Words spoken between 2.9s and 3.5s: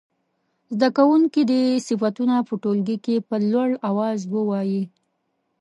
کې په